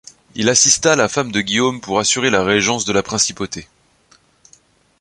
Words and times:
Il 0.33 0.49
assista 0.49 0.95
la 0.95 1.07
femme 1.07 1.31
de 1.31 1.41
Guillaume 1.41 1.79
pour 1.79 1.99
assurer 1.99 2.31
la 2.31 2.41
régence 2.43 2.85
de 2.85 2.91
la 2.91 3.03
principauté. 3.03 3.67